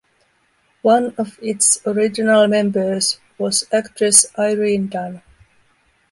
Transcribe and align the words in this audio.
One 0.81 1.13
of 1.19 1.37
its 1.43 1.79
original 1.85 2.47
members 2.47 3.19
was 3.37 3.67
actress 3.71 4.25
Irene 4.35 4.87
Dunne. 4.87 5.21